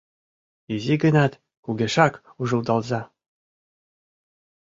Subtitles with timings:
[0.73, 1.33] Изи гынат,
[1.65, 3.01] кугешак ужылдалза.